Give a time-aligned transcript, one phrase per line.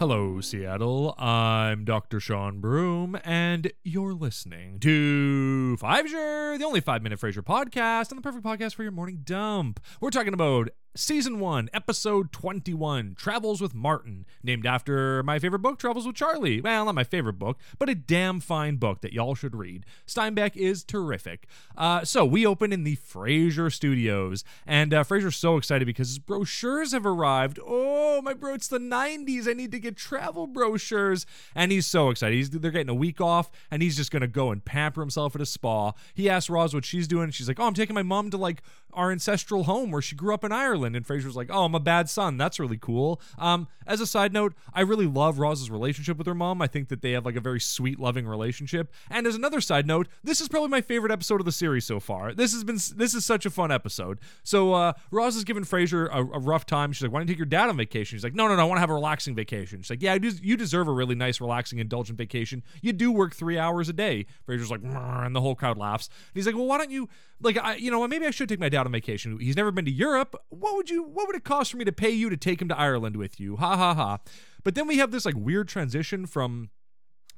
[0.00, 1.14] Hello, Seattle.
[1.18, 2.20] I'm Dr.
[2.20, 8.22] Sean Broom, and you're listening to Frasier, the only five minute Frasier podcast, and the
[8.22, 9.78] perfect podcast for your morning dump.
[10.00, 15.78] We're talking about Season 1, Episode 21, Travels with Martin, named after my favorite book,
[15.78, 16.60] Travels with Charley.
[16.60, 19.86] Well, not my favorite book, but a damn fine book that y'all should read.
[20.04, 21.46] Steinbeck is terrific.
[21.76, 26.18] Uh, so, we open in the Frasier Studios, and uh, Frasier's so excited because his
[26.18, 27.60] brochures have arrived.
[27.64, 29.46] Oh, my bro, it's the 90s.
[29.46, 31.24] I need to get travel brochures.
[31.54, 32.34] And he's so excited.
[32.34, 35.36] He's, they're getting a week off, and he's just going to go and pamper himself
[35.36, 35.92] at a spa.
[36.14, 37.30] He asks Roz what she's doing.
[37.30, 38.60] She's like, Oh, I'm taking my mom to like
[38.92, 40.79] our ancestral home where she grew up in Ireland.
[40.84, 42.36] And Frasier's like, "Oh, I'm a bad son.
[42.36, 46.34] That's really cool." Um, as a side note, I really love Roz's relationship with her
[46.34, 46.62] mom.
[46.62, 48.92] I think that they have like a very sweet, loving relationship.
[49.10, 52.00] And as another side note, this is probably my favorite episode of the series so
[52.00, 52.32] far.
[52.34, 54.18] This has been this is such a fun episode.
[54.42, 56.92] So uh, Roz is giving Frasier a, a rough time.
[56.92, 58.62] She's like, "Why don't you take your dad on vacation?" She's like, "No, no, no.
[58.62, 61.40] I want to have a relaxing vacation." She's like, "Yeah, you deserve a really nice,
[61.40, 62.62] relaxing, indulgent vacation.
[62.82, 66.08] You do work three hours a day." Frasier's like, and the whole crowd laughs.
[66.08, 67.08] And he's like, "Well, why don't you
[67.42, 69.38] like, I, you know, maybe I should take my dad on vacation.
[69.40, 70.36] He's never been to Europe.
[70.70, 71.02] What would you?
[71.02, 73.40] What would it cost for me to pay you to take him to Ireland with
[73.40, 73.56] you?
[73.56, 74.18] Ha ha ha.
[74.62, 76.70] But then we have this like weird transition from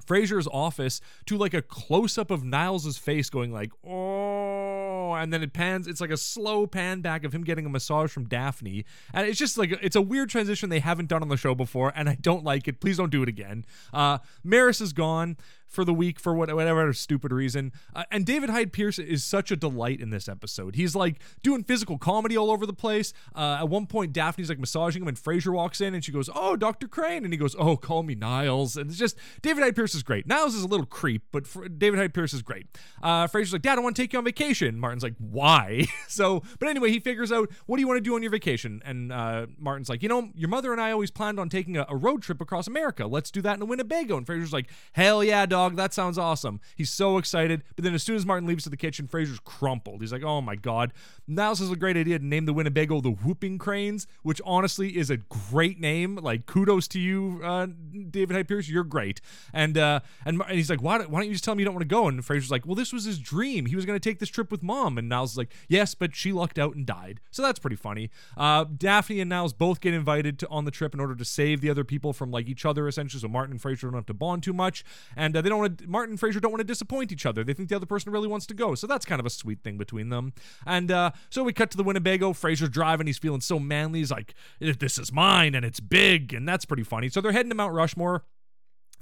[0.05, 5.41] Frasier's office to like a close up of Niles's face going like, oh, and then
[5.41, 5.87] it pans.
[5.87, 9.39] It's like a slow pan back of him getting a massage from Daphne, and it's
[9.39, 12.15] just like it's a weird transition they haven't done on the show before, and I
[12.21, 12.81] don't like it.
[12.81, 13.65] Please don't do it again.
[13.91, 15.37] Uh, Maris is gone
[15.73, 17.71] for the week for whatever stupid reason.
[17.95, 20.75] Uh, and David Hyde Pierce is such a delight in this episode.
[20.75, 23.13] He's like doing physical comedy all over the place.
[23.35, 26.29] Uh, at one point, Daphne's like massaging him, and Frasier walks in and she goes,
[26.33, 26.87] "Oh, Dr.
[26.87, 30.03] Crane," and he goes, "Oh, call me Niles." And it's just David Hyde Pierce is
[30.03, 30.27] great.
[30.27, 31.45] Niles is a little creep, but
[31.79, 32.67] David Hyde Pierce is great.
[33.01, 36.43] Uh, Frasier's like, "Dad, I want to take you on vacation." Martin's like, "Why?" so,
[36.59, 39.11] but anyway, he figures out what do you want to do on your vacation, and
[39.11, 41.95] uh, Martin's like, "You know, your mother and I always planned on taking a, a
[41.95, 43.07] road trip across America.
[43.07, 45.77] Let's do that in Winnebago." And Frasier's like, "Hell yeah, dog." Dog.
[45.77, 46.59] That sounds awesome.
[46.75, 47.63] He's so excited.
[47.75, 50.01] But then as soon as Martin leaves to the kitchen, Frasier's crumpled.
[50.01, 50.93] He's like, oh my God.
[51.27, 55.09] Niles has a great idea to name the Winnebago the Whooping Cranes, which honestly is
[55.09, 56.15] a great name.
[56.15, 57.67] Like, kudos to you, uh,
[58.09, 58.67] David Hyde Pierce.
[58.67, 59.21] You're great.
[59.53, 61.75] And uh, and, and he's like, why, why don't you just tell me you don't
[61.75, 62.07] want to go?
[62.07, 63.65] And Frasier's like, well, this was his dream.
[63.65, 64.97] He was going to take this trip with mom.
[64.97, 67.19] And Niles is like, yes, but she lucked out and died.
[67.31, 68.09] So that's pretty funny.
[68.35, 71.61] Uh, Daphne and Niles both get invited to on the trip in order to save
[71.61, 73.21] the other people from like each other, essentially.
[73.21, 74.83] So Martin and Frasier don't have to bond too much.
[75.15, 77.43] And uh, they don't want Martin and Frasier don't want to disappoint each other.
[77.43, 78.75] They think the other person really wants to go.
[78.75, 80.33] So that's kind of a sweet thing between them.
[80.65, 82.33] And uh, so we cut to the Winnebago.
[82.33, 83.07] Frasier's driving.
[83.07, 83.99] He's feeling so manly.
[83.99, 86.33] He's like, this is mine and it's big.
[86.33, 87.09] And that's pretty funny.
[87.09, 88.25] So they're heading to Mount Rushmore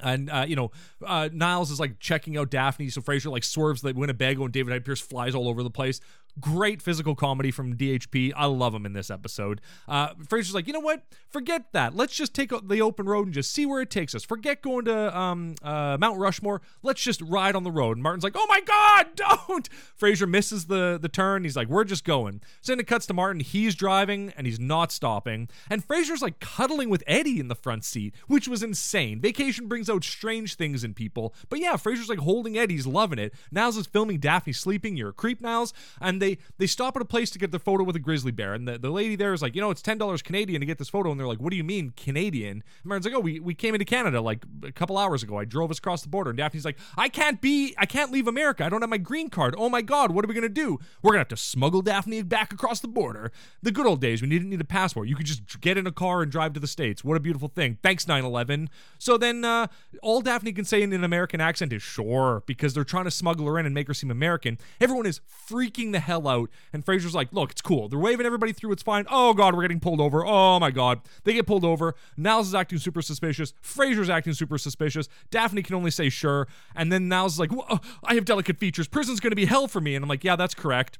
[0.03, 0.71] and uh, you know,
[1.05, 4.71] uh, Niles is like checking out Daphne, so Frasier like swerves the Winnebago, and David
[4.71, 5.99] Hyde Pierce flies all over the place.
[6.39, 8.31] Great physical comedy from DHP.
[8.35, 9.61] I love him in this episode.
[9.87, 11.03] Uh, Frasier's like, you know what?
[11.29, 11.95] Forget that.
[11.95, 14.23] Let's just take the open road and just see where it takes us.
[14.23, 16.61] Forget going to um, uh, Mount Rushmore.
[16.83, 17.97] Let's just ride on the road.
[17.97, 19.69] And Martin's like, oh my god, don't!
[19.99, 21.43] Frasier misses the the turn.
[21.43, 22.41] He's like, we're just going.
[22.61, 23.41] So then it cuts to Martin.
[23.41, 25.49] He's driving and he's not stopping.
[25.69, 29.19] And Frasier's like cuddling with Eddie in the front seat, which was insane.
[29.19, 31.33] Vacation brings out strange things in people.
[31.49, 33.33] But yeah, Frasier's like holding Eddie's loving it.
[33.51, 34.95] Niles is filming Daphne sleeping.
[34.95, 35.73] You're a creep, Niles.
[35.99, 38.53] And they they stop at a place to get the photo with a grizzly bear.
[38.53, 40.77] And the, the lady there is like, you know, it's ten dollars Canadian to get
[40.77, 41.11] this photo.
[41.11, 42.63] And they're like, what do you mean Canadian?
[42.83, 45.37] And like, oh, we, we came into Canada like a couple hours ago.
[45.37, 46.29] I drove us across the border.
[46.29, 48.63] And Daphne's like, I can't be, I can't leave America.
[48.63, 49.55] I don't have my green card.
[49.57, 50.79] Oh my God, what are we gonna do?
[51.01, 53.31] We're gonna have to smuggle Daphne back across the border.
[53.61, 55.07] The good old days when you didn't need a passport.
[55.07, 57.03] You could just get in a car and drive to the States.
[57.03, 57.77] What a beautiful thing.
[57.81, 58.67] Thanks, 9-11.
[58.97, 59.67] So then uh,
[60.01, 63.45] all Daphne can say in an American accent is sure because they're trying to smuggle
[63.47, 64.57] her in and make her seem American.
[64.79, 66.49] Everyone is freaking the hell out.
[66.73, 67.87] And Frasier's like, look, it's cool.
[67.87, 68.71] They're waving everybody through.
[68.71, 69.05] It's fine.
[69.09, 70.25] Oh, God, we're getting pulled over.
[70.25, 71.01] Oh, my God.
[71.23, 71.95] They get pulled over.
[72.17, 73.53] Niles is acting super suspicious.
[73.63, 75.07] Frasier's acting super suspicious.
[75.29, 76.47] Daphne can only say sure.
[76.75, 78.87] And then Niles is like, uh, I have delicate features.
[78.87, 79.95] Prison's going to be hell for me.
[79.95, 80.99] And I'm like, yeah, that's correct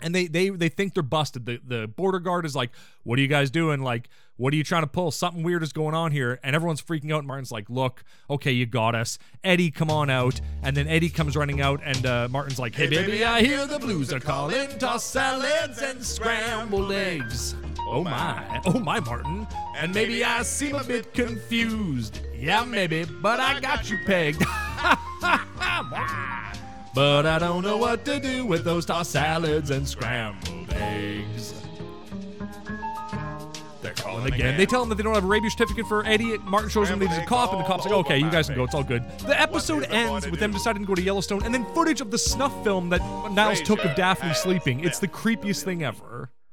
[0.00, 1.46] and they they they think they're busted.
[1.46, 2.70] The the border guard is like,
[3.02, 3.82] "What are you guys doing?
[3.82, 5.10] Like, what are you trying to pull?
[5.10, 7.18] Something weird is going on here." And everyone's freaking out.
[7.20, 9.70] And Martin's like, "Look, okay, you got us, Eddie.
[9.70, 13.24] Come on out." And then Eddie comes running out, and uh, Martin's like, "Hey, baby,
[13.24, 14.78] I hear the blues are calling.
[14.78, 17.54] Toss salads and scrambled eggs."
[17.88, 19.46] Oh my, oh my, Martin.
[19.76, 22.20] And maybe I seem a bit confused.
[22.34, 24.44] Yeah, maybe, but I got you pegged.
[26.96, 31.52] But I don't know what to do with those tossed salads and scrambled eggs.
[33.82, 34.56] They're calling again.
[34.56, 36.38] They tell them that they don't have a rabies certificate for Eddie.
[36.38, 38.56] Martin shows them they need a cop, and the cop's like, okay, you guys can
[38.56, 38.64] go.
[38.64, 39.04] It's all good.
[39.18, 42.16] The episode ends with them deciding to go to Yellowstone, and then footage of the
[42.16, 44.80] snuff film that Niles took of Daphne sleeping.
[44.80, 46.30] It's the creepiest thing ever.